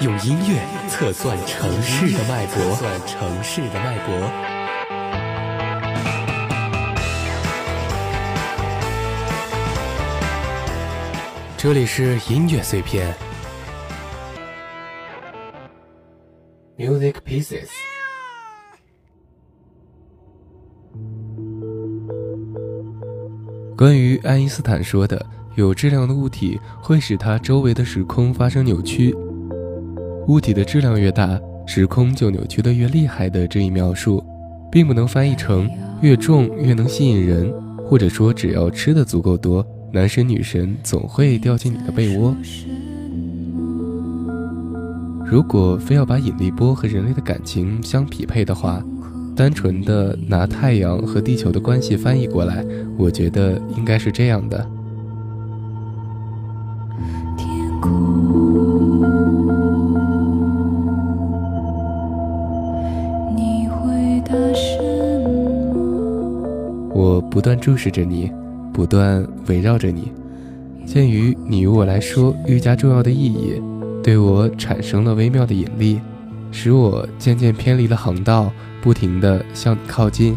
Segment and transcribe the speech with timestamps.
[0.00, 2.74] 用音乐测算城市的脉搏。
[2.76, 4.30] 算城市的脉搏。
[11.56, 13.12] 这里是音乐碎片
[16.78, 17.68] ，music pieces。
[23.76, 25.24] 关于爱因斯坦说的，
[25.56, 29.14] 有质量的物体会使它周围的时空发生扭曲。
[30.28, 34.22] 物体的质量越大，时空就扭曲的越厉害的这一描述，
[34.70, 35.68] 并不能翻译成
[36.02, 37.50] 越重越能吸引人，
[37.86, 42.36] 或者说只要吃的足够多，男神女神总会掉进你的被窝。
[45.24, 48.84] 如果非要把引力波和人类的感情相匹配的话，
[49.34, 52.62] 单纯的拿太阳和地球的关系翻译过来，
[52.98, 54.68] 我觉得应该是这样的。
[67.38, 68.32] 不断注视着你，
[68.74, 70.10] 不断围绕着你。
[70.84, 73.52] 鉴于你与我来说愈加重要的意义，
[74.02, 76.00] 对我产生了微妙的引力，
[76.50, 80.36] 使我渐渐偏离了航道，不停地向你靠近。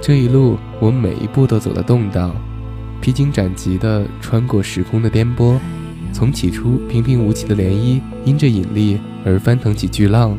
[0.00, 2.32] 这一路，我每一步都走得动荡，
[3.00, 5.58] 披荆斩棘地穿过时空的颠簸，
[6.12, 10.38] 从起初平平无奇的涟漪，因这引力而翻腾起巨浪。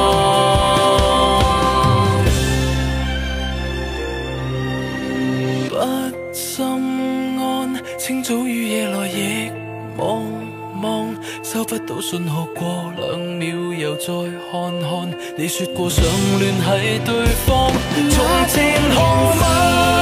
[8.31, 9.51] 早雨夜来亦
[9.99, 10.23] 茫
[10.81, 14.13] 茫，收不到讯号，过两秒又再
[14.53, 16.01] 看看，你说过想
[16.39, 17.73] 联系对方，
[18.09, 20.00] 从前好吗？